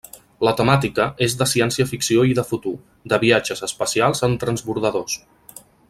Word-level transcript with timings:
La 0.47 0.53
temàtica 0.59 1.05
és 1.25 1.35
de 1.41 1.47
ciència-ficció 1.51 2.25
i 2.29 2.33
de 2.39 2.45
futur, 2.53 2.73
de 3.13 3.21
viatges 3.25 3.63
espacials 3.69 4.27
en 4.31 4.39
transbordadors. 4.47 5.21